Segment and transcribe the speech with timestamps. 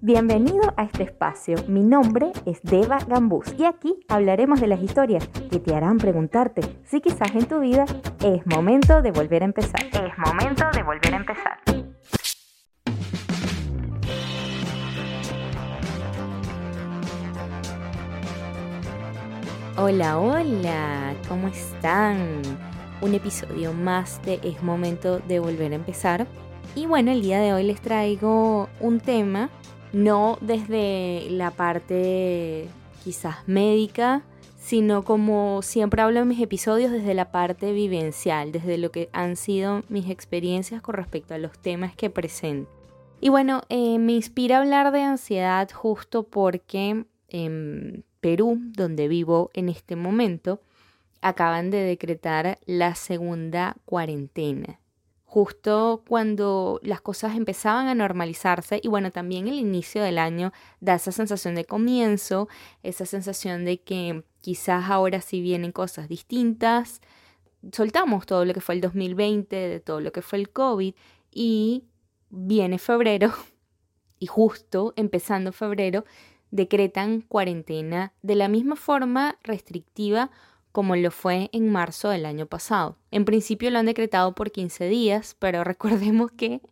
[0.00, 1.56] Bienvenido a este espacio.
[1.68, 6.62] Mi nombre es Deva Gambús y aquí hablaremos de las historias que te harán preguntarte
[6.84, 7.84] si quizás en tu vida
[8.22, 9.80] es momento de volver a empezar.
[9.86, 11.58] Es momento de volver a empezar.
[19.76, 22.42] Hola, hola, ¿cómo están?
[23.00, 26.26] Un episodio más de Es momento de volver a empezar.
[26.76, 29.50] Y bueno, el día de hoy les traigo un tema
[29.92, 32.68] no desde la parte
[33.04, 34.24] quizás médica,
[34.58, 39.36] sino como siempre hablo en mis episodios desde la parte vivencial, desde lo que han
[39.36, 42.70] sido mis experiencias con respecto a los temas que presento.
[43.20, 49.68] Y bueno, eh, me inspira hablar de ansiedad justo porque en Perú, donde vivo en
[49.68, 50.60] este momento,
[51.20, 54.80] acaban de decretar la segunda cuarentena
[55.34, 60.94] justo cuando las cosas empezaban a normalizarse y bueno, también el inicio del año da
[60.94, 62.46] esa sensación de comienzo,
[62.84, 67.00] esa sensación de que quizás ahora sí vienen cosas distintas.
[67.72, 70.94] Soltamos todo lo que fue el 2020, de todo lo que fue el COVID
[71.32, 71.82] y
[72.30, 73.32] viene febrero
[74.20, 76.04] y justo empezando febrero
[76.52, 80.30] decretan cuarentena de la misma forma restrictiva
[80.74, 82.98] como lo fue en marzo del año pasado.
[83.12, 86.62] En principio lo han decretado por 15 días, pero recordemos que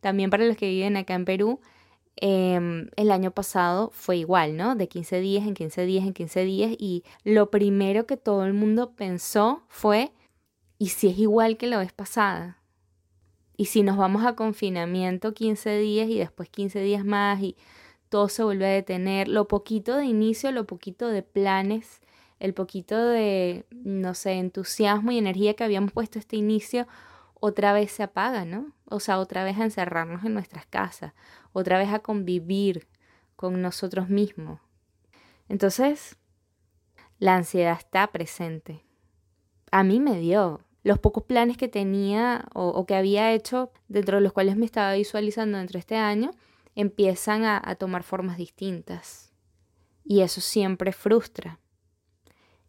[0.00, 1.60] también para los que viven acá en Perú,
[2.16, 4.74] em, el año pasado fue igual, ¿no?
[4.74, 8.54] De 15 días en 15 días en 15 días y lo primero que todo el
[8.54, 10.10] mundo pensó fue,
[10.76, 12.58] ¿y si es igual que la vez pasada?
[13.56, 17.56] ¿Y si nos vamos a confinamiento 15 días y después 15 días más y
[18.08, 19.28] todo se vuelve a detener?
[19.28, 22.00] Lo poquito de inicio, lo poquito de planes
[22.44, 26.86] el poquito de, no sé, entusiasmo y energía que habíamos puesto este inicio,
[27.40, 28.74] otra vez se apaga, ¿no?
[28.84, 31.14] O sea, otra vez a encerrarnos en nuestras casas,
[31.54, 32.86] otra vez a convivir
[33.34, 34.60] con nosotros mismos.
[35.48, 36.18] Entonces,
[37.18, 38.84] la ansiedad está presente.
[39.70, 40.60] A mí me dio.
[40.82, 44.92] Los pocos planes que tenía o, que había hecho, dentro de los cuales me estaba
[44.92, 46.30] visualizando dentro de este año,
[46.74, 49.32] empiezan a tomar formas distintas.
[50.04, 51.58] Y eso siempre frustra.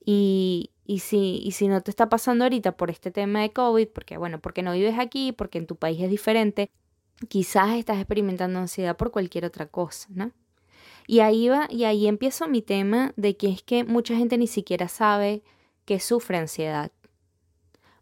[0.05, 4.17] Y, si, y si no te está pasando ahorita por este tema de COVID, porque
[4.17, 6.69] bueno, porque no vives aquí, porque en tu país es diferente,
[7.27, 10.31] quizás estás experimentando ansiedad por cualquier otra cosa, ¿no?
[11.07, 14.47] Y ahí va, y ahí empiezo mi tema de que es que mucha gente ni
[14.47, 15.43] siquiera sabe
[15.85, 16.91] que sufre ansiedad.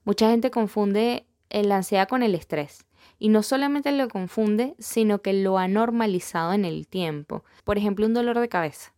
[0.06, 2.86] Mucha gente confunde la ansiedad con el estrés.
[3.19, 7.44] Y no solamente lo confunde, sino que lo ha normalizado en el tiempo.
[7.63, 8.93] Por ejemplo, un dolor de cabeza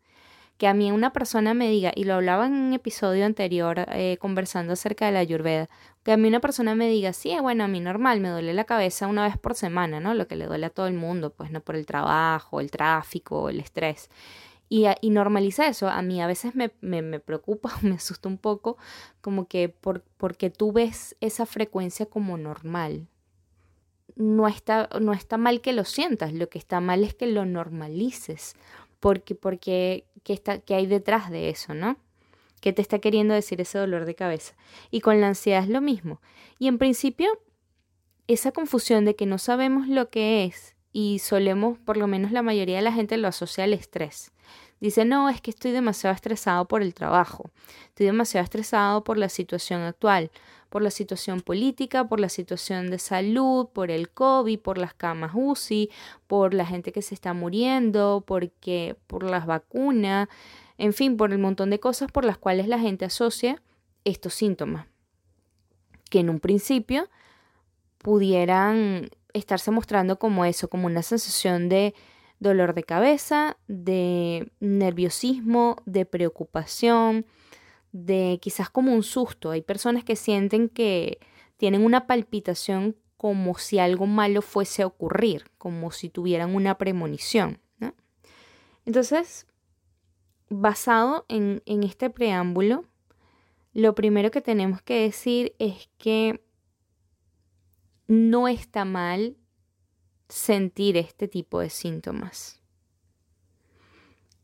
[0.57, 4.17] que a mí una persona me diga, y lo hablaba en un episodio anterior eh,
[4.19, 5.69] conversando acerca de la ayurveda,
[6.03, 8.63] que a mí una persona me diga, sí, bueno, a mí normal, me duele la
[8.63, 10.13] cabeza una vez por semana, ¿no?
[10.13, 13.49] Lo que le duele a todo el mundo, pues no por el trabajo, el tráfico,
[13.49, 14.09] el estrés.
[14.69, 18.37] Y, y normaliza eso, a mí a veces me, me, me preocupa, me asusta un
[18.37, 18.77] poco,
[19.21, 23.07] como que por, porque tú ves esa frecuencia como normal.
[24.15, 27.43] No está, no está mal que lo sientas, lo que está mal es que lo
[27.45, 28.55] normalices
[29.05, 31.95] porque, porque, ¿qué, está, qué hay detrás de eso, no?
[32.59, 34.55] ¿Qué te está queriendo decir ese dolor de cabeza?
[34.89, 36.21] Y con la ansiedad es lo mismo.
[36.57, 37.29] Y en principio,
[38.25, 42.41] esa confusión de que no sabemos lo que es y solemos, por lo menos la
[42.41, 44.31] mayoría de la gente lo asocia al estrés.
[44.79, 47.51] Dice, no, es que estoy demasiado estresado por el trabajo,
[47.89, 50.31] estoy demasiado estresado por la situación actual,
[50.75, 55.31] por la situación política, por la situación de salud, por el COVID, por las camas
[55.33, 55.89] UCI,
[56.27, 60.27] por la gente que se está muriendo, porque, por las vacunas,
[60.77, 63.63] en fin, por el montón de cosas por las cuales la gente asocia
[64.03, 64.87] estos síntomas,
[66.09, 67.07] que en un principio
[67.99, 71.95] pudieran estarse mostrando como eso, como una sensación de
[72.39, 77.25] dolor de cabeza, de nerviosismo, de preocupación,
[77.95, 79.51] de quizás como un susto.
[79.51, 81.19] Hay personas que sienten que
[81.55, 87.61] tienen una palpitación como si algo malo fuese a ocurrir, como si tuvieran una premonición.
[88.85, 89.47] Entonces,
[90.49, 92.83] basado en, en este preámbulo,
[93.73, 96.43] lo primero que tenemos que decir es que
[98.07, 99.37] no está mal
[100.27, 102.61] sentir este tipo de síntomas.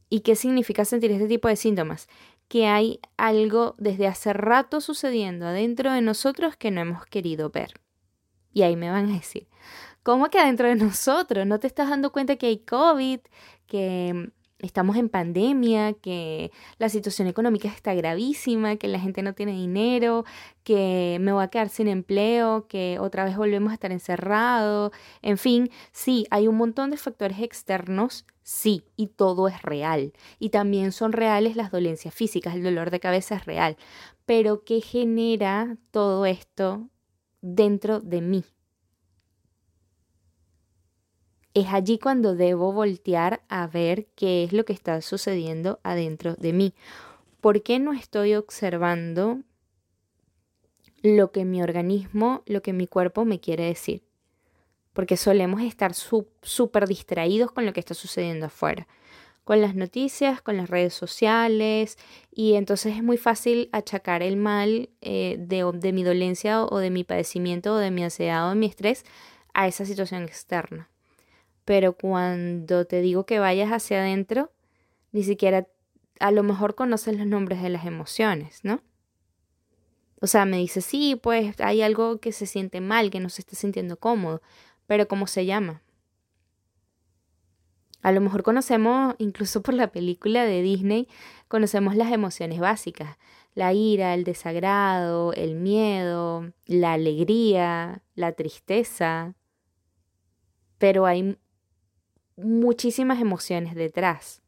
[0.09, 2.09] ¿Y qué significa sentir este tipo de síntomas?
[2.51, 7.75] Que hay algo desde hace rato sucediendo adentro de nosotros que no hemos querido ver.
[8.51, 9.48] Y ahí me van a decir,
[10.03, 11.48] ¿cómo que adentro de nosotros?
[11.48, 13.21] ¿No te estás dando cuenta que hay COVID?
[13.68, 19.54] Que estamos en pandemia, que la situación económica está gravísima, que la gente no tiene
[19.54, 20.25] dinero,
[20.63, 24.92] que me voy a quedar sin empleo, que otra vez volvemos a estar encerrados,
[25.22, 30.13] en fin, sí, hay un montón de factores externos, sí, y todo es real.
[30.40, 33.78] Y también son reales las dolencias físicas, el dolor de cabeza es real.
[34.25, 36.90] Pero ¿qué genera todo esto
[37.42, 38.44] dentro de mí?
[41.53, 46.53] Es allí cuando debo voltear a ver qué es lo que está sucediendo adentro de
[46.53, 46.74] mí.
[47.42, 49.39] ¿Por qué no estoy observando
[51.01, 54.03] lo que mi organismo, lo que mi cuerpo me quiere decir?
[54.94, 58.88] Porque solemos estar súper distraídos con lo que está sucediendo afuera,
[59.44, 61.98] con las noticias, con las redes sociales,
[62.31, 66.92] y entonces es muy fácil achacar el mal eh, de, de mi dolencia o de
[66.92, 69.03] mi padecimiento o de mi ansiedad o de mi estrés
[69.53, 70.90] a esa situación externa
[71.66, 74.52] pero cuando te digo que vayas hacia adentro,
[75.12, 75.68] ni siquiera
[76.19, 78.81] a lo mejor conoces los nombres de las emociones, ¿no?
[80.22, 83.42] O sea, me dice, sí, pues hay algo que se siente mal, que no se
[83.42, 84.42] está sintiendo cómodo,
[84.86, 85.81] pero ¿cómo se llama?
[88.04, 91.08] A lo mejor conocemos, incluso por la película de Disney,
[91.48, 93.18] conocemos las emociones básicas,
[93.54, 99.36] la ira, el desagrado, el miedo, la alegría, la tristeza,
[100.78, 101.38] pero hay
[102.43, 104.41] muchísimas emociones detrás.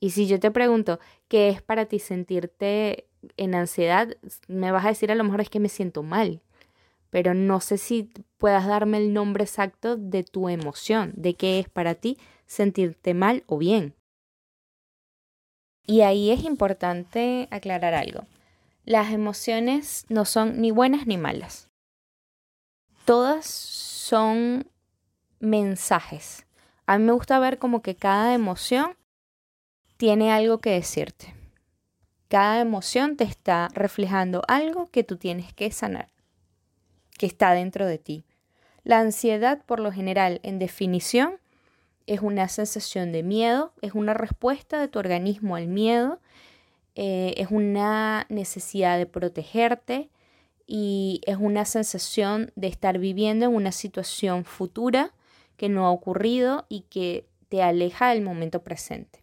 [0.00, 3.06] Y si yo te pregunto, ¿qué es para ti sentirte
[3.36, 4.16] en ansiedad?
[4.48, 6.40] Me vas a decir a lo mejor es que me siento mal,
[7.10, 11.68] pero no sé si puedas darme el nombre exacto de tu emoción, de qué es
[11.68, 13.94] para ti sentirte mal o bien.
[15.86, 18.24] Y ahí es importante aclarar algo.
[18.84, 21.68] Las emociones no son ni buenas ni malas.
[23.04, 24.66] Todas son
[25.40, 26.46] mensajes
[26.90, 28.96] a mí me gusta ver como que cada emoción
[29.96, 31.36] tiene algo que decirte.
[32.26, 36.08] Cada emoción te está reflejando algo que tú tienes que sanar,
[37.16, 38.24] que está dentro de ti.
[38.82, 41.38] La ansiedad, por lo general, en definición,
[42.08, 46.18] es una sensación de miedo, es una respuesta de tu organismo al miedo,
[46.96, 50.10] eh, es una necesidad de protegerte
[50.66, 55.14] y es una sensación de estar viviendo en una situación futura
[55.60, 59.22] que no ha ocurrido y que te aleja del momento presente.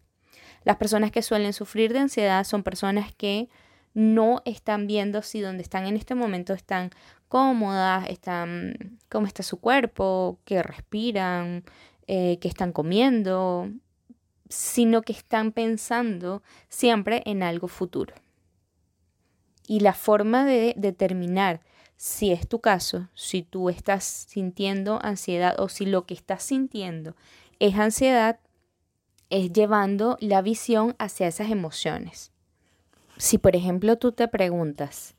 [0.62, 3.48] Las personas que suelen sufrir de ansiedad son personas que
[3.92, 6.90] no están viendo si donde están en este momento están
[7.26, 11.64] cómodas, están cómo está su cuerpo, que respiran,
[12.06, 13.68] eh, que están comiendo,
[14.48, 18.14] sino que están pensando siempre en algo futuro.
[19.66, 21.62] Y la forma de determinar
[21.98, 27.16] si es tu caso, si tú estás sintiendo ansiedad o si lo que estás sintiendo
[27.58, 28.38] es ansiedad,
[29.30, 32.30] es llevando la visión hacia esas emociones.
[33.16, 35.16] Si por ejemplo tú te preguntas,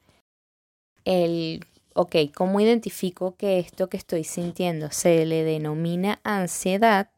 [1.04, 7.10] el, ok, ¿cómo identifico que esto que estoy sintiendo se le denomina ansiedad?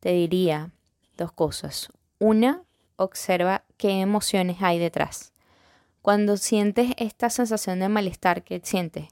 [0.00, 0.72] Te diría
[1.16, 1.88] dos cosas.
[2.18, 2.64] Una,
[2.96, 5.31] observa qué emociones hay detrás.
[6.02, 9.08] Cuando sientes esta sensación de malestar que sientes,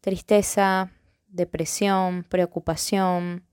[0.00, 0.90] tristeza,
[1.28, 3.44] depresión, preocupación,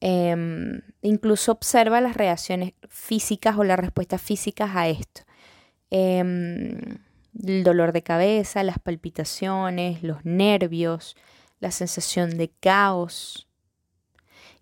[0.00, 5.22] em, incluso observa las reacciones físicas o las respuestas físicas a esto.
[5.90, 6.98] Em,
[7.46, 11.16] el dolor de cabeza, las palpitaciones, los nervios,
[11.60, 13.46] la sensación de caos.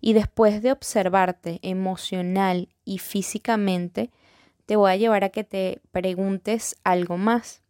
[0.01, 4.11] Y después de observarte emocional y físicamente,
[4.67, 7.63] te voy a llevar a que te preguntes algo más.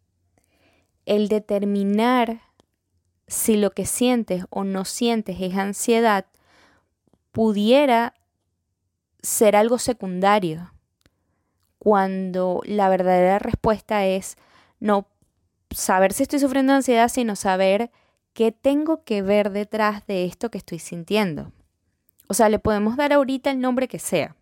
[1.06, 2.42] El determinar
[3.28, 6.26] si lo que sientes o no sientes es ansiedad
[7.30, 8.14] pudiera
[9.22, 10.72] ser algo secundario,
[11.78, 14.36] cuando la verdadera respuesta es
[14.80, 15.06] no
[15.70, 17.92] saber si estoy sufriendo ansiedad, sino saber
[18.32, 21.52] qué tengo que ver detrás de esto que estoy sintiendo.
[22.28, 24.34] O sea, le podemos dar ahorita el nombre que sea.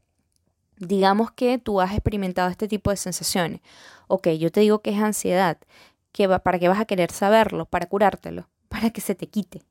[0.79, 3.61] Digamos que tú has experimentado este tipo de sensaciones.
[4.09, 5.59] Ok, yo te digo que es ansiedad.
[6.13, 7.67] Que ¿Para qué vas a querer saberlo?
[7.67, 9.63] Para curártelo, para que se te quite,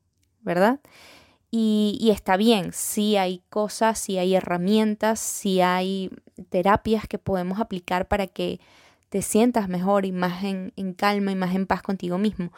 [0.42, 0.80] ¿verdad?
[1.52, 6.12] Y, y, está bien, si hay cosas, si hay herramientas, si hay
[6.50, 8.60] terapias que podemos aplicar para que
[9.16, 12.52] te sientas mejor y más en, en calma y más en paz contigo mismo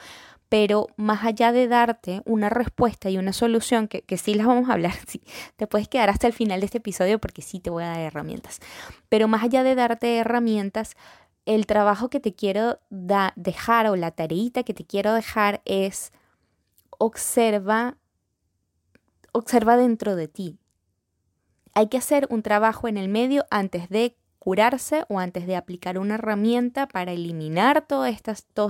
[0.50, 4.68] pero más allá de darte una respuesta y una solución, que, que sí las vamos
[4.68, 5.22] a hablar, sí,
[5.56, 8.00] te puedes quedar hasta el final de este episodio porque sí te voy a dar
[8.00, 8.60] herramientas,
[9.08, 10.96] pero más allá de darte herramientas,
[11.46, 16.12] el trabajo que te quiero dejar o la tareita que te quiero dejar es
[16.98, 17.98] observa,
[19.32, 20.58] observa dentro de ti.
[21.76, 26.00] Hay que hacer un trabajo en el medio antes de curarse o antes de aplicar
[26.00, 28.08] una herramienta para eliminar todos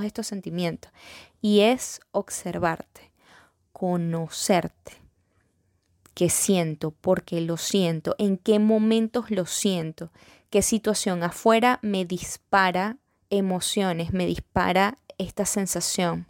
[0.04, 0.92] estos sentimientos.
[1.40, 3.12] Y es observarte,
[3.74, 4.94] conocerte.
[6.16, 6.90] ¿Qué siento?
[6.90, 8.16] ¿Por qué lo siento?
[8.18, 10.12] ¿En qué momentos lo siento?
[10.50, 12.98] ¿Qué situación afuera me dispara
[13.30, 16.26] emociones, me dispara esta sensación?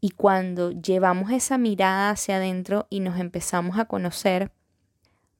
[0.00, 4.50] Y cuando llevamos esa mirada hacia adentro y nos empezamos a conocer,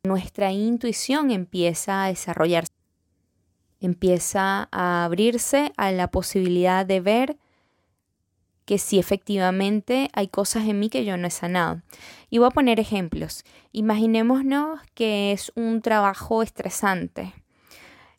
[0.05, 2.73] nuestra intuición empieza a desarrollarse,
[3.81, 7.37] empieza a abrirse a la posibilidad de ver
[8.69, 11.81] que sí efectivamente hay cosas en mí que yo no he sanado.
[12.29, 13.45] Y voy a poner ejemplos.
[13.73, 17.33] Imaginémonos que es un trabajo estresante.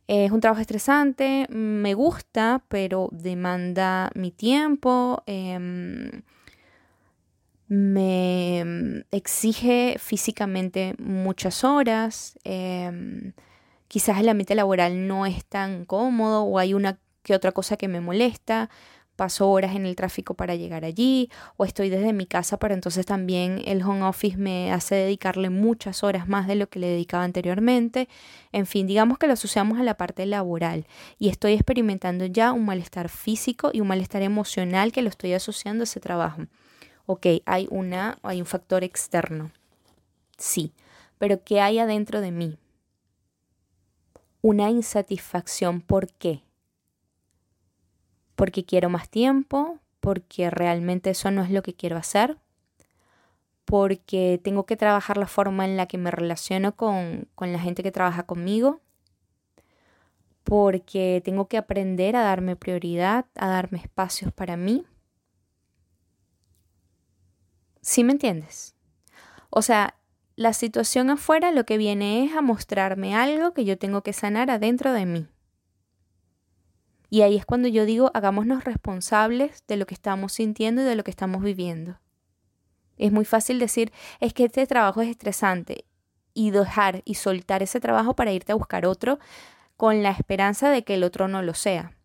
[0.08, 6.24] Es un trabajo estresante, me gusta, pero demanda mi tiempo, em,
[7.70, 13.34] me exige físicamente muchas horas, em,
[13.88, 17.88] quizás el ambiente laboral no es tan cómodo o hay una que otra cosa que
[17.88, 18.70] me molesta,
[19.16, 23.06] paso horas en el tráfico para llegar allí o estoy desde mi casa, pero entonces
[23.06, 27.24] también el home office me hace dedicarle muchas horas más de lo que le dedicaba
[27.26, 28.08] anteriormente.
[28.54, 30.88] En fin, digamos que lo asociamos a la parte laboral
[31.20, 35.84] y estoy experimentando ya un malestar físico y un malestar emocional que lo estoy asociando
[35.84, 36.44] a ese trabajo.
[37.12, 39.52] Ok, hay, una, hay un factor externo.
[40.38, 40.74] Sí,
[41.18, 42.60] pero ¿qué hay adentro de mí?
[44.42, 45.82] Una insatisfacción.
[45.82, 46.44] ¿Por qué?
[48.40, 52.38] porque quiero más tiempo, porque realmente eso no es lo que quiero hacer,
[53.66, 57.84] porque tengo que trabajar la forma en la que me relaciono con, con la gente
[57.84, 58.80] que trabaja conmigo,
[60.46, 64.86] porque tengo que aprender a darme prioridad, a darme espacios para mí.
[67.90, 68.76] ¿Sí me entiendes?
[69.50, 69.96] O sea,
[70.36, 74.52] la situación afuera lo que viene es a mostrarme algo que yo tengo que sanar
[74.52, 75.28] adentro de mí.
[77.10, 80.96] Y ahí es cuando yo digo, hagámonos responsables de lo que estamos sintiendo y de
[80.96, 82.00] lo que estamos viviendo.
[82.96, 85.86] Es muy fácil decir, es que este trabajo es estresante
[86.36, 89.18] y dejar y soltar ese trabajo para irte a buscar otro
[89.78, 91.98] con la esperanza de que el otro no lo sea.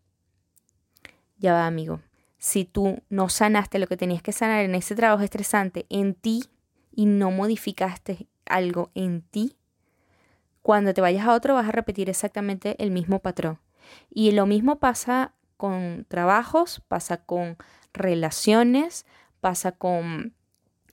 [1.37, 2.01] Ya va, amigo.
[2.45, 6.43] Si tú no sanaste lo que tenías que sanar en ese trabajo estresante en ti
[6.91, 9.57] y no modificaste algo en ti,
[10.61, 13.57] cuando te vayas a otro vas a repetir exactamente el mismo patrón.
[14.11, 17.57] Y lo mismo pasa con trabajos, pasa con
[17.93, 19.07] relaciones,
[19.41, 20.35] pasa con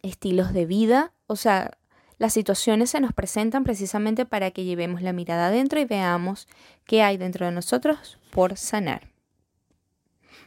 [0.01, 1.13] estilos de vida.
[1.27, 1.73] O sea,
[2.17, 6.49] las situaciones se nos presentan precisamente para que llevemos la mirada adentro y veamos
[6.87, 9.12] qué hay dentro de nosotros por sanar.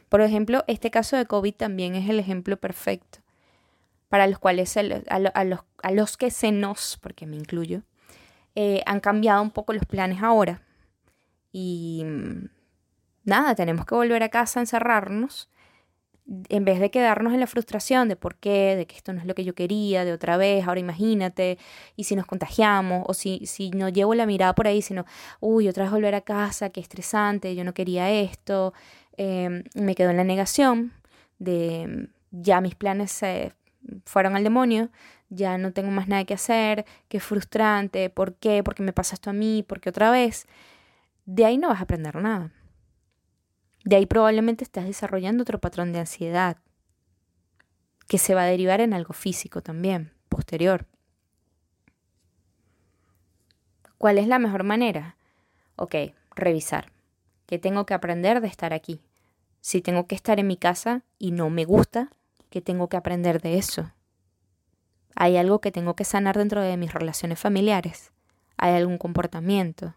[0.08, 3.18] Por ejemplo, este caso de COVID también es el ejemplo perfecto
[4.08, 5.02] para los cuales a, los,
[5.82, 7.82] a los, que se nos, porque me incluyo,
[8.54, 10.62] eh, han cambiado un poco los planes ahora.
[11.52, 12.48] Y mm,
[13.24, 15.48] nada, tenemos que volver a casa a encerrarnos
[16.48, 19.26] en vez de quedarnos en la frustración de por qué, de que esto no es
[19.26, 21.58] lo que yo quería, de otra vez, ahora imagínate,
[21.94, 25.04] y si nos contagiamos, o si, si no llevo la mirada por ahí, sino,
[25.40, 28.74] uy, otra vez volver a casa, qué estresante, yo no quería esto,
[29.16, 30.92] em, me quedo en la negación
[31.38, 33.52] de ya mis planes se
[34.04, 34.90] fueron al demonio,
[35.28, 38.62] ya no tengo más nada que hacer, qué frustrante, ¿por qué?
[38.62, 39.64] ¿Por qué me pasa esto a mí?
[39.66, 40.46] ¿Por qué otra vez?
[41.26, 42.50] de ahí no vas a aprender nada.
[43.86, 46.56] De ahí probablemente estás desarrollando otro patrón de ansiedad
[48.08, 50.86] que se va a derivar en algo físico también, posterior.
[53.96, 55.16] ¿Cuál es la mejor manera?
[55.76, 55.94] Ok,
[56.34, 56.90] revisar.
[57.46, 59.00] ¿Qué tengo que aprender de estar aquí?
[59.60, 62.10] Si tengo que estar en mi casa y no me gusta,
[62.50, 63.92] ¿qué tengo que aprender de eso?
[65.14, 68.10] ¿Hay algo que tengo que sanar dentro de mis relaciones familiares?
[68.56, 69.94] ¿Hay algún comportamiento?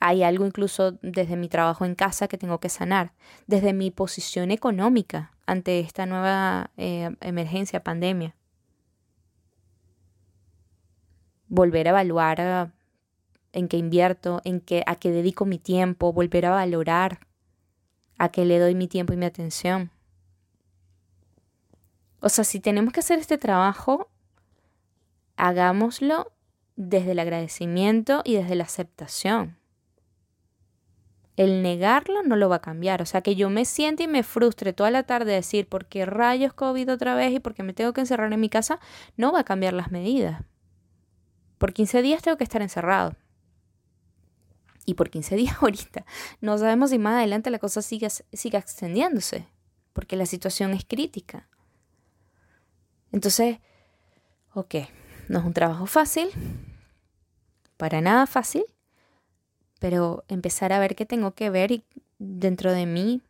[0.00, 3.12] Hay algo incluso desde mi trabajo en casa que tengo que sanar,
[3.46, 8.34] desde mi posición económica ante esta nueva eh, emergencia, pandemia.
[11.48, 12.72] Volver a evaluar ah,
[13.52, 17.20] en qué invierto, en qué, a qué dedico mi tiempo, volver a valorar
[18.18, 19.90] a qué le doy mi tiempo y mi atención.
[22.20, 24.08] O sea, si tenemos que hacer este trabajo,
[25.36, 26.32] hagámoslo
[26.76, 29.58] desde el agradecimiento y desde la aceptación
[31.36, 33.02] el negarlo no lo va a cambiar.
[33.02, 36.06] O sea, que yo me siente y me frustre toda la tarde decir, ¿por qué
[36.06, 38.78] rayos COVID otra vez y por qué me tengo que encerrar en mi casa?
[39.16, 40.42] No va a cambiar las medidas.
[41.58, 43.16] Por 15 días tengo que estar encerrado.
[44.86, 46.04] Y por 15 días ahorita.
[46.40, 49.48] No sabemos si más adelante la cosa siga, siga extendiéndose.
[49.92, 51.48] Porque la situación es crítica.
[53.12, 53.58] Entonces,
[54.54, 54.74] ok,
[55.28, 56.30] no es un trabajo fácil,
[57.76, 58.64] para nada fácil,
[59.84, 61.84] pero empezar a ver qué tengo que ver y
[62.18, 63.20] dentro de mí,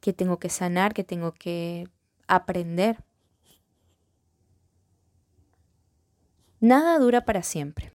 [0.00, 1.88] qué tengo que sanar, qué tengo que
[2.28, 3.02] aprender.
[6.60, 7.92] Nada dura para siempre,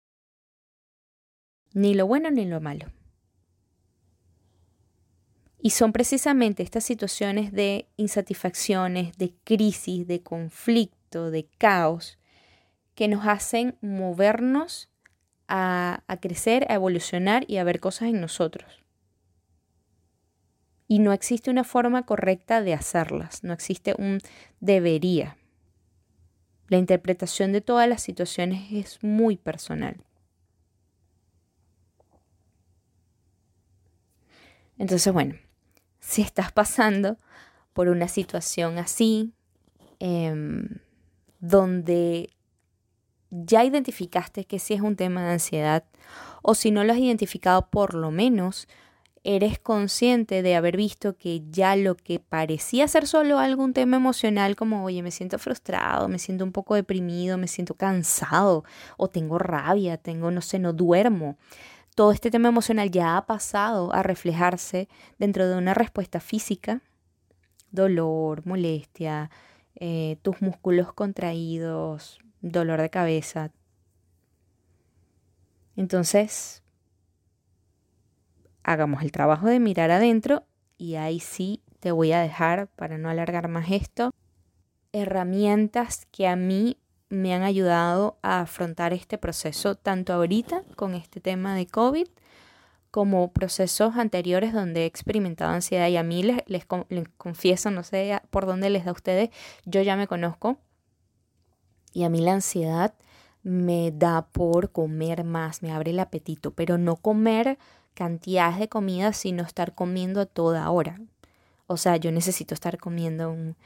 [1.75, 2.87] ni lo bueno ni lo malo.
[5.59, 12.19] Y son precisamente estas situaciones de insatisfacciones, de crisis, de conflicto, de caos,
[12.95, 14.89] que nos hacen movernos
[15.49, 18.83] a, crecer, a evolucionar y a ver cosas en nosotros.
[20.87, 24.19] Y no existe una forma correcta de hacerlas, no existe un
[24.61, 25.37] debería.
[26.69, 29.97] La interpretación de todas las situaciones es muy personal.
[34.79, 35.35] Entonces, bueno,
[36.01, 37.19] si estás pasando
[37.73, 39.33] por una situación así,
[40.01, 40.81] em,
[41.41, 42.31] donde
[43.45, 45.85] ya identificaste que sí es un tema de ansiedad,
[46.43, 48.69] o si no lo has identificado, por lo menos
[49.25, 54.55] eres consciente de haber visto que ya lo que parecía ser solo algún tema emocional,
[54.55, 58.65] como, oye, me siento frustrado, me siento un poco deprimido, me siento cansado,
[58.99, 61.39] o tengo rabia, tengo, no sé, no duermo,
[61.95, 64.89] todo este tema emocional ya ha pasado a reflejarse
[65.19, 66.83] dentro de una respuesta física,
[67.71, 69.31] dolor, molestia,
[69.77, 72.19] eh, tus músculos contraídos,
[72.51, 73.51] dolor de cabeza.
[75.77, 76.63] Entonces,
[78.63, 80.45] hagamos el trabajo de mirar adentro
[80.77, 84.13] y ahí sí te voy a dejar, para no alargar más esto,
[84.93, 91.21] herramientas que a mí me han ayudado a afrontar este proceso, tanto ahorita con este
[91.21, 92.07] tema de COVID,
[92.91, 96.65] como procesos anteriores donde he experimentado ansiedad y a mí les, les,
[97.17, 99.31] confieso, no sé por dónde les da a ustedes,
[99.65, 100.59] yo ya me conozco
[101.95, 102.93] y a mí la ansiedad
[103.43, 107.59] me da por comer más, me abre el apetito, pero no comer
[107.95, 111.01] cantidades de comida, sino estar comiendo a toda hora.
[111.67, 113.57] O sea, yo necesito estar comiendo un,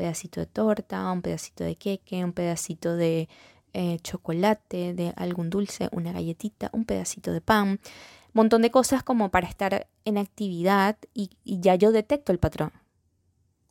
[0.00, 3.28] pedacito de torta, un pedacito de queque, un pedacito de
[3.74, 7.80] eh, chocolate, de algún dulce, una galletita, un pedacito de pan,
[8.32, 12.72] montón de cosas como para estar en actividad y, ya yo detecto el patrón.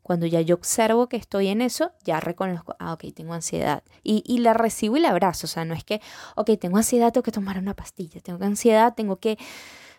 [0.09, 3.83] Cuando ya yo observo que estoy en eso, ya reconozco, ah, ok, tengo ansiedad.
[4.01, 5.45] Y, la recibo y la abrazo.
[5.45, 6.01] O sea, no es que,
[6.35, 8.19] ok, tengo ansiedad, tengo que tomar una pastilla.
[8.19, 9.37] Tengo ansiedad, tengo que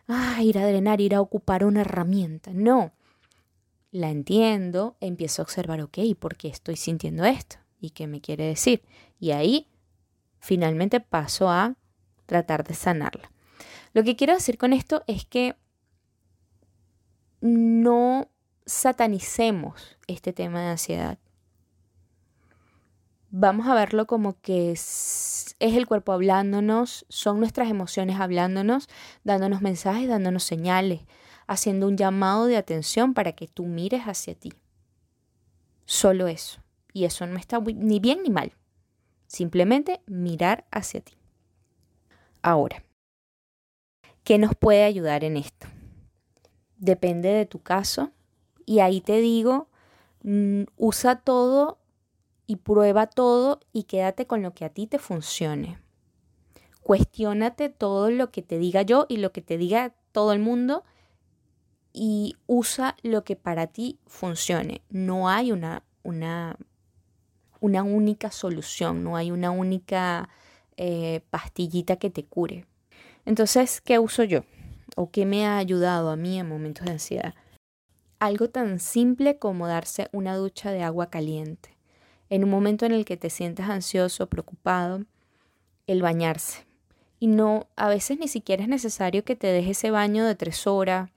[0.08, 2.50] ah, ir a drenar, ir a ocupar una herramienta.
[2.52, 2.92] No,
[3.92, 7.58] la entiendo, empiezo a observar, ok, ¿por qué estoy sintiendo esto?
[7.80, 8.82] ¿Y qué me quiere decir?
[9.20, 9.68] Y ahí
[10.40, 11.76] finalmente paso a
[12.26, 13.30] tratar de sanarla.
[13.92, 15.54] Lo que quiero decir con esto es que
[17.40, 18.28] no
[18.66, 21.18] satanicemos este tema de ansiedad.
[23.30, 28.88] Vamos a verlo como que es, es, el cuerpo hablándonos, son nuestras emociones hablándonos,
[29.22, 31.02] dándonos mensajes, dándonos señales,
[31.46, 34.52] haciendo un llamado de atención para que tú mires hacia ti.
[35.84, 36.60] Solo eso.
[36.92, 38.52] Y eso no está ni bien ni mal.
[39.26, 41.14] Simplemente mirar hacia ti.
[42.42, 42.82] Ahora,
[44.24, 45.66] ¿qué nos puede ayudar en esto?
[46.76, 48.12] Depende de tu caso.
[48.70, 49.66] Y ahí te digo,
[50.22, 51.80] mm, usa todo
[52.46, 55.80] y prueba todo y quédate con lo que a ti te funcione.
[56.80, 60.84] Cuestiónate todo lo que te diga yo y lo que te diga todo el mundo
[61.92, 64.82] y usa lo que para ti funcione.
[64.88, 66.56] No hay una, una,
[67.58, 70.28] una única solución, no hay una única
[70.76, 72.66] eh, pastillita que te cure.
[73.24, 74.44] Entonces, ¿qué uso yo?
[74.94, 77.34] ¿O qué me ha ayudado a mí en momentos de ansiedad?
[78.20, 81.76] Algo tan simple como darse una ducha de agua caliente.
[82.28, 85.06] En un momento en el que te sientes ansioso, preocupado,
[85.86, 86.66] el bañarse.
[87.18, 90.66] Y no, a veces ni siquiera es necesario que te dejes ese baño de tres
[90.66, 91.10] horas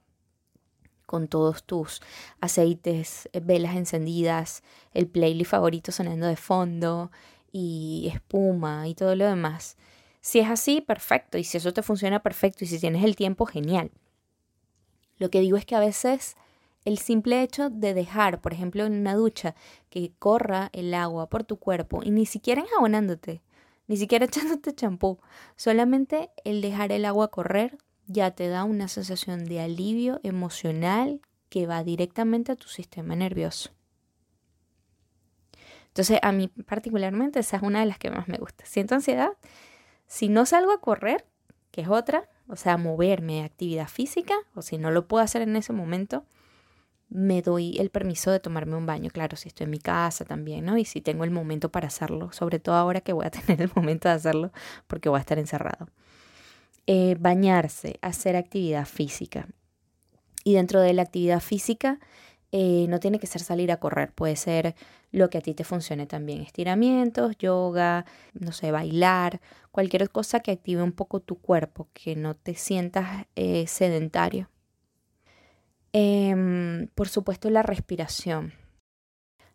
[1.04, 2.00] con todos tus
[2.40, 4.62] aceites, eh, velas encendidas,
[4.94, 7.10] el playlist favorito sonando de fondo
[7.52, 9.76] y espuma y todo lo demás.
[10.22, 11.36] Si es así, perfecto.
[11.36, 12.64] Y si eso te funciona, perfecto.
[12.64, 13.90] Y si tienes el tiempo, genial.
[15.18, 16.36] Lo que digo es que a veces
[16.84, 19.54] el simple hecho de dejar, por ejemplo, en una ducha,
[19.90, 23.42] que corra el agua por tu cuerpo y ni siquiera enjabonándote,
[23.86, 25.18] ni siquiera echándote champú,
[25.56, 31.66] solamente el dejar el agua correr ya te da una sensación de alivio emocional que
[31.66, 33.70] va directamente a tu sistema nervioso.
[35.88, 38.66] Entonces, a mí particularmente esa es una de las que más me gusta.
[38.66, 39.30] Siento ansiedad.
[40.06, 41.24] Si no salgo a correr,
[41.70, 45.54] que es otra, o sea, moverme, actividad física, o si no lo puedo hacer en
[45.54, 46.26] ese momento,
[47.14, 50.64] me doy el permiso de tomarme un baño, claro, si estoy en mi casa también,
[50.64, 50.76] ¿no?
[50.76, 53.70] Y si tengo el momento para hacerlo, sobre todo ahora que voy a tener el
[53.72, 54.50] momento de hacerlo
[54.88, 55.86] porque voy a estar encerrado.
[56.88, 59.46] Eh, bañarse, hacer actividad física.
[60.42, 62.00] Y dentro de la actividad física,
[62.50, 64.74] eh, no tiene que ser salir a correr, puede ser
[65.12, 66.40] lo que a ti te funcione también.
[66.40, 72.34] Estiramientos, yoga, no sé, bailar, cualquier cosa que active un poco tu cuerpo, que no
[72.34, 74.48] te sientas eh, sedentario.
[75.96, 78.52] Em, por supuesto, la respiración.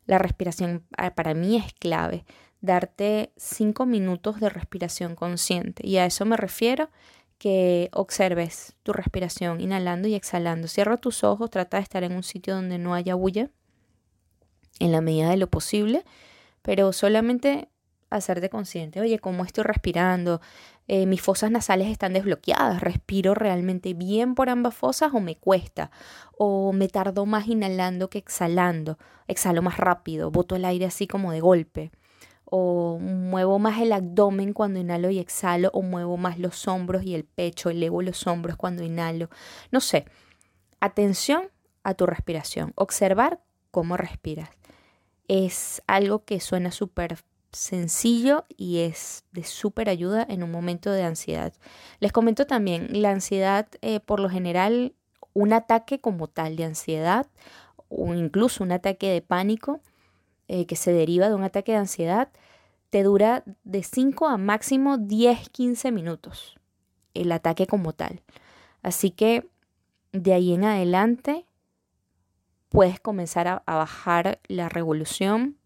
[0.05, 2.23] La respiración ah, para mí es clave.
[2.61, 5.85] Darte cinco minutos de respiración consciente.
[5.85, 6.89] Y a eso me refiero
[7.37, 10.69] que observes tu respiración, inhalando y exhalando.
[10.69, 13.49] Cierra tus ojos, trata de estar en un sitio donde no haya bulla,
[14.79, 16.05] en la medida de lo posible,
[16.61, 17.67] pero solamente
[18.09, 20.41] hacerte consciente, oye, ¿cómo estoy respirando?
[20.91, 25.91] Eh, mis fosas nasales están desbloqueadas, respiro realmente bien por ambas fosas o me cuesta,
[26.35, 28.97] o me tardo más inhalando que exhalando,
[29.27, 31.91] exhalo más rápido, boto el aire así como de golpe.
[32.45, 37.13] O muevo más el abdomen cuando inhalo y exhalo, o muevo más los hombros y
[37.13, 39.29] el pecho, elevo los hombros cuando inhalo.
[39.71, 40.05] No sé,
[40.79, 41.51] atención
[41.83, 44.49] a tu respiración, observar cómo respiras.
[45.27, 47.19] Es algo que suena súper
[47.51, 51.53] sencillo y es de súper ayuda en un momento de ansiedad.
[51.99, 54.93] Les comento también, la ansiedad, eh, por lo general,
[55.33, 57.27] un ataque como tal de ansiedad
[57.87, 59.81] o incluso un ataque de pánico,
[60.47, 62.29] eh, que se deriva de un ataque de ansiedad,
[62.89, 66.59] te dura de 5 a máximo 10, 15 minutos
[67.13, 68.21] el ataque como tal.
[68.81, 69.47] Así que
[70.11, 71.45] de ahí en adelante
[72.69, 75.58] puedes comenzar a, a bajar la revolución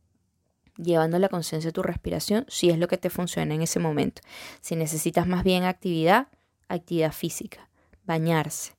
[0.77, 4.21] llevando la conciencia a tu respiración si es lo que te funciona en ese momento.
[4.61, 6.27] Si necesitas más bien actividad,
[6.67, 7.69] actividad física,
[8.05, 8.73] bañarse.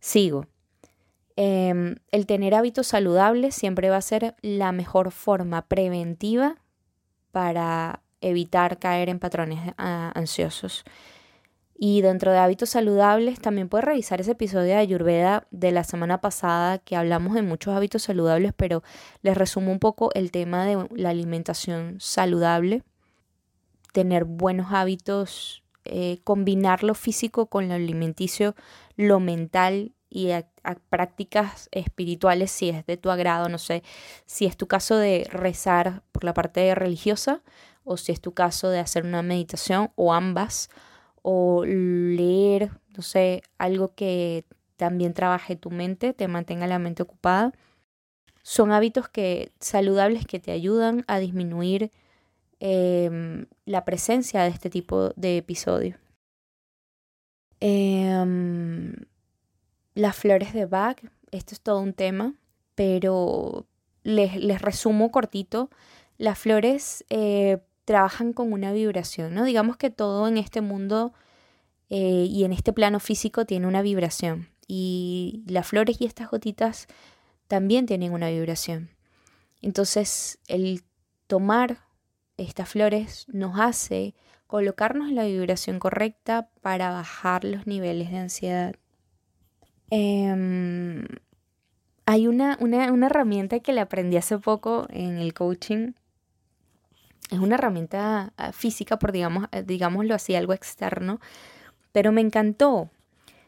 [0.00, 0.46] Sigo.
[1.36, 6.56] Em, el tener hábitos saludables siempre va a ser la mejor forma preventiva
[7.30, 10.84] para evitar caer en patrones ah, ansiosos.
[11.78, 16.22] Y dentro de hábitos saludables también puedes revisar ese episodio de Ayurveda de la semana
[16.22, 18.82] pasada que hablamos de muchos hábitos saludables, pero
[19.20, 22.82] les resumo un poco el tema de la alimentación saludable,
[23.92, 28.54] tener buenos hábitos, eh, combinar lo físico con lo alimenticio,
[28.96, 30.30] lo mental y
[30.88, 33.82] prácticas espirituales si es de tu agrado, no sé,
[34.24, 37.42] si es tu caso de rezar por la parte religiosa
[37.84, 40.70] o si es tu caso de hacer una meditación o ambas
[41.28, 44.44] o leer, no sé, algo que
[44.76, 47.52] también trabaje tu mente, te mantenga la mente ocupada.
[48.44, 51.90] Son hábitos que, saludables que te ayudan a disminuir
[52.60, 55.98] em, la presencia de este tipo de episodios.
[57.58, 58.94] Em,
[59.94, 60.98] las flores de Bach,
[61.32, 62.34] esto es todo un tema,
[62.76, 63.66] pero
[64.04, 65.70] les, les resumo cortito.
[66.18, 69.44] Las flores eh, trabajan con una vibración, ¿no?
[69.44, 71.14] Digamos que todo en este mundo
[71.88, 74.48] eh, y en este plano físico tiene una vibración.
[74.66, 76.88] Y las flores y estas gotitas
[77.46, 78.90] también tienen una vibración.
[79.62, 80.82] Entonces, el
[81.28, 81.78] tomar
[82.36, 84.14] estas flores nos hace
[84.46, 88.74] colocarnos en la vibración correcta para bajar los niveles de ansiedad.
[89.90, 91.06] Em,
[92.04, 95.92] hay una, una, herramienta que le aprendí hace poco en el coaching.
[97.30, 101.20] Es una herramienta ah, física, por digamos, eh, digámoslo así, algo externo,
[101.92, 102.90] pero me encantó.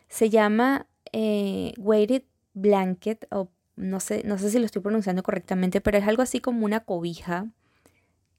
[0.08, 5.80] Se llama eh, Weighted Blanket, o no sé, no sé si lo estoy pronunciando correctamente,
[5.80, 7.46] pero es algo así como una cobija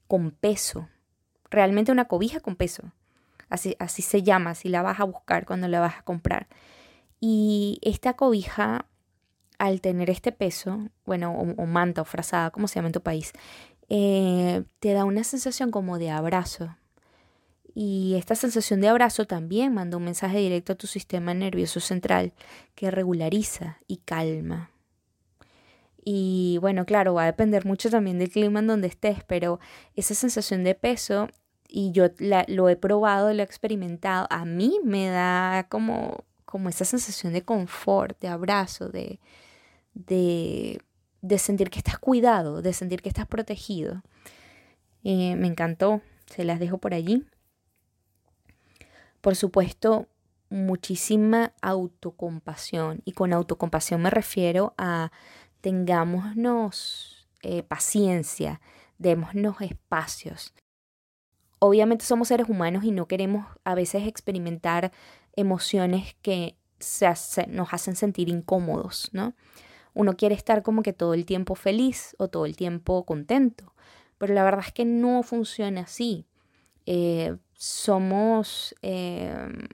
[0.06, 0.88] con peso.
[1.50, 2.92] Realmente una cobija con peso.
[3.48, 6.48] Así, así se llama, si la vas a buscar cuando la vas a comprar.
[7.20, 8.86] Y esta cobija,
[9.58, 13.32] al tener este peso, bueno, o, manta o frazada, como se llama en tu país,
[13.90, 16.76] eh, te da una sensación como de abrazo.
[17.74, 22.32] Y esta sensación de abrazo también manda un mensaje directo a tu sistema nervioso central
[22.74, 24.70] que regulariza y calma.
[26.02, 29.60] Y bueno, claro, va a depender mucho también del clima en donde estés, pero
[29.94, 31.28] esa sensación de peso,
[31.68, 32.06] y yo
[32.48, 37.42] lo he probado, lo he experimentado, a mí me da como como esa sensación de
[37.42, 39.20] confort, de abrazo, de,
[39.94, 40.82] de,
[41.38, 44.02] sentir que estás cuidado, de sentir que estás protegido.
[45.04, 47.24] Eh, me encantó, se las dejo por allí.
[49.20, 50.08] Por supuesto,
[50.48, 53.02] muchísima autocompasión.
[53.04, 55.10] Y con autocompasión me refiero a
[55.60, 58.60] tengámonos eh, paciencia,
[58.98, 60.54] démonos espacios.
[61.58, 64.92] Obviamente somos seres humanos y no queremos a veces experimentar
[65.36, 69.34] emociones que se nos hacen sentir incómodos, ¿no?
[69.94, 73.74] Uno quiere estar como que todo el tiempo feliz o todo el tiempo contento,
[74.18, 76.26] pero la verdad es que no funciona así.
[76.86, 79.66] Eh, somos em,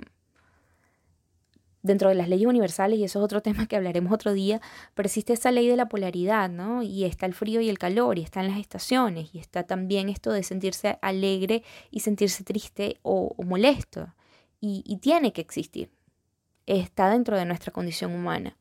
[1.83, 4.61] dentro de las leyes universales, y eso es otro tema que hablaremos otro día,
[4.95, 6.83] pero existe esa ley de la polaridad, ¿no?
[6.83, 10.33] Y está el frío y el calor, y están las estaciones, y está también esto
[10.33, 14.15] de sentirse alegre y sentirse triste o, molesto.
[14.61, 15.91] y tiene que existir.
[16.67, 18.57] Está dentro de nuestra condición humana.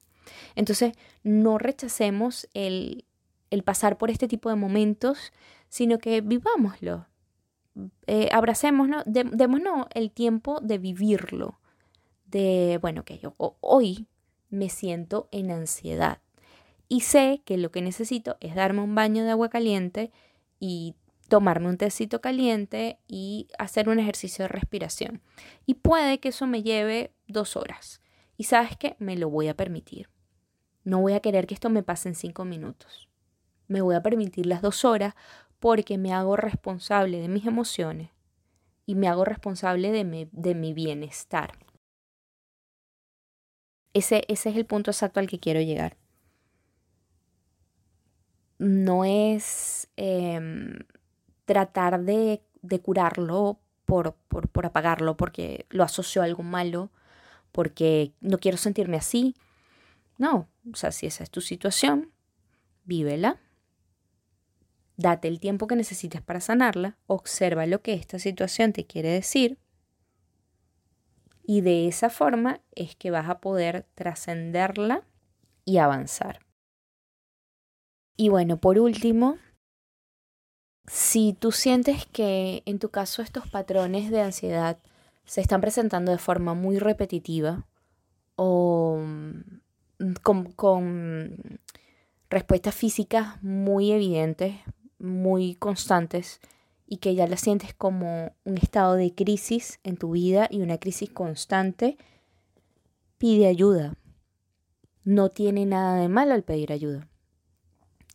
[0.56, 3.06] Entonces, no rechacemos el,
[3.50, 5.34] el pasar por este tipo de momentos,
[5.70, 7.08] sino que vivámoslo.
[8.08, 11.60] Eh, abracémoslo, démonos el tiempo de vivirlo.
[12.26, 14.08] De, bueno, que yo hoy
[14.50, 16.20] me siento en ansiedad
[16.88, 20.12] y sé que lo que necesito es darme un baño de agua caliente
[20.60, 20.96] y
[21.28, 25.22] tomarme un tecito caliente y hacer un ejercicio de respiración.
[25.66, 28.02] Y puede que eso me lleve dos horas.
[28.38, 30.10] Y sabes que me lo voy a permitir.
[30.86, 33.10] No voy a querer que esto me pase en cinco minutos.
[33.68, 35.16] Me voy a permitir las dos horas
[35.60, 38.12] porque me hago responsable de mis emociones
[38.86, 40.04] y me hago responsable de
[40.54, 41.58] mi, bienestar.
[43.94, 45.98] Ese, es el punto exacto al que quiero llegar.
[48.60, 50.78] No es em,
[51.46, 52.44] tratar de,
[52.84, 56.92] curarlo por, por, por apagarlo porque lo asocio a algo malo,
[57.52, 59.34] porque no quiero sentirme así,
[60.18, 62.12] no, o sea, si esa es tu situación,
[62.84, 63.40] vívela.
[64.98, 69.60] Date el tiempo que necesites para sanarla, observa lo que esta situación te quiere decir
[71.48, 75.04] y de esa forma es que vas a poder trascenderla
[75.64, 76.40] y avanzar.
[78.18, 79.38] Y bueno, por último,
[80.88, 84.80] si tú sientes que en tu caso estos patrones de ansiedad
[85.26, 87.68] se están presentando de forma muy repetitiva
[88.36, 89.02] o
[90.22, 91.60] con,
[92.30, 94.56] respuestas físicas muy evidentes,
[95.00, 96.40] muy constantes
[96.88, 100.78] y que ya las sientes como un estado de crisis en tu vida y una
[100.78, 101.98] crisis constante,
[103.18, 103.96] pide ayuda.
[105.04, 107.08] No tiene nada de malo al pedir ayuda.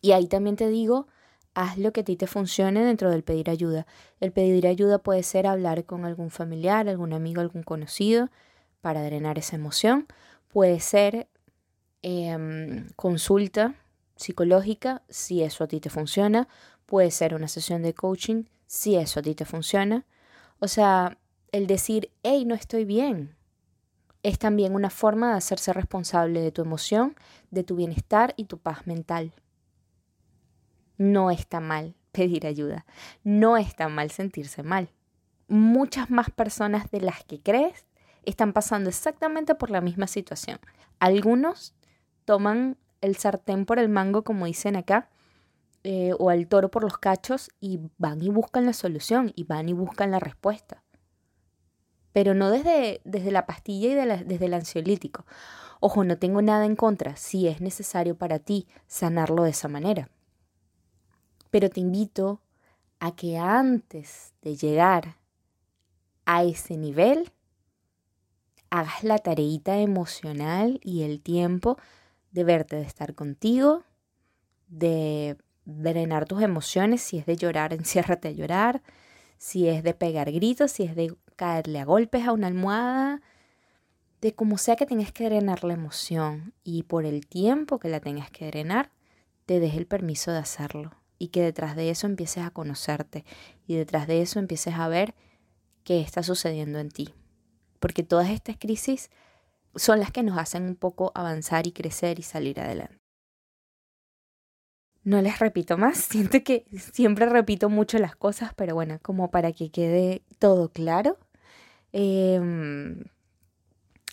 [0.02, 1.06] Y ahí también te digo,
[1.54, 3.86] haz lo que a ti te funcione dentro del pedir ayuda.
[4.20, 8.30] El pedir ayuda puede ser hablar con algún familiar, algún amigo, algún conocido
[8.80, 10.06] para drenar esa emoción.
[10.48, 11.28] Puede ser
[12.02, 13.74] Em, consulta
[14.16, 16.48] psicológica, si eso a ti te funciona.
[16.86, 20.04] Puede ser una sesión de coaching, si eso a ti te funciona.
[20.58, 21.18] O sea,
[21.52, 23.36] el decir, hey, no estoy bien,
[24.22, 27.16] es también una forma de hacerse responsable de tu emoción,
[27.50, 29.32] de tu bienestar y tu paz mental.
[30.98, 32.86] No está mal pedir ayuda,
[33.24, 34.90] no está mal sentirse mal.
[35.48, 37.86] Muchas más personas de las que crees
[38.24, 40.58] están pasando exactamente por la misma situación.
[41.00, 41.74] Algunos
[42.30, 45.08] toman el sartén por el mango, como dicen acá,
[45.82, 49.68] eh, o al toro por los cachos y van y buscan la solución y van
[49.68, 50.84] y buscan la respuesta.
[52.12, 55.26] Pero no desde, desde la pastilla y desde el ansiolítico.
[55.80, 60.08] Ojo, no tengo nada en contra si es necesario para ti sanarlo de esa manera.
[61.50, 62.42] Pero te invito
[63.00, 65.16] a que antes de llegar
[66.26, 67.32] a ese nivel,
[68.70, 71.76] hagas la tareita emocional y el tiempo
[72.30, 73.84] de verte, de estar contigo,
[74.68, 78.82] de drenar tus emociones, si es de llorar, enciérrate a llorar,
[79.38, 83.22] si es de pegar gritos, si es de caerle a golpes a una almohada,
[84.20, 88.00] de como sea que tengas que drenar la emoción y por el tiempo que la
[88.00, 88.90] tengas que drenar,
[89.46, 93.24] te des el permiso de hacerlo y que detrás de eso empieces a conocerte
[93.66, 95.14] y detrás de eso empieces a ver
[95.84, 97.14] qué está sucediendo en ti.
[97.78, 99.10] Porque todas estas crisis
[99.74, 103.00] son las que nos hacen un poco avanzar y crecer y salir adelante.
[105.02, 109.52] No les repito más, siento que siempre repito mucho las cosas, pero bueno, como para
[109.52, 111.18] que quede todo claro.
[111.92, 113.04] Em,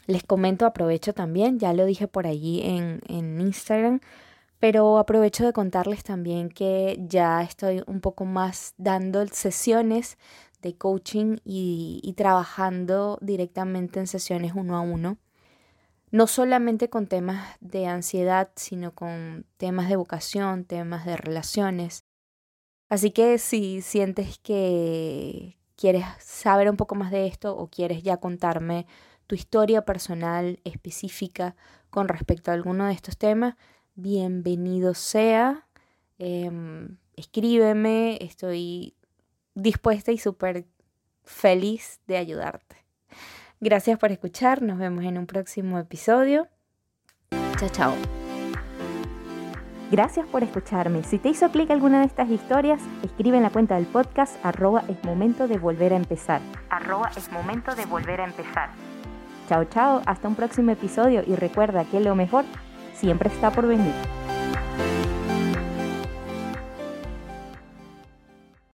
[0.08, 4.00] les comento, aprovecho también, ya lo dije por allí en, en Instagram,
[4.60, 10.18] pero aprovecho de contarles también que ya estoy un poco más dando sesiones
[10.62, 15.18] de coaching y, y trabajando directamente en sesiones uno a uno
[16.12, 22.06] no solamente con temas de ansiedad, sino con temas de vocación, temas de relaciones.
[22.90, 28.18] Así que si sientes que quieres saber un poco más de esto o quieres ya
[28.18, 28.88] contarme
[29.28, 31.56] tu historia personal específica
[31.90, 33.56] con respecto a alguno de estos temas,
[33.96, 35.68] bienvenido sea.
[36.18, 38.96] Em, escríbeme, estoy
[39.54, 40.66] dispuesta y súper
[41.24, 42.87] feliz de ayudarte.
[43.60, 46.48] Gracias por escuchar, nos vemos en un próximo episodio.
[47.58, 47.94] Chao, chao.
[49.90, 51.04] Gracias por escucharme.
[51.04, 54.84] Si te hizo clic alguna de estas historias, escribe en la cuenta del podcast arroba
[54.90, 56.40] es momento de volver a empezar.
[56.70, 58.70] Arroba es momento de volver a empezar.
[59.50, 62.46] Chao, chao, hasta un próximo episodio y recuerda que lo mejor
[62.94, 63.94] siempre está por venir.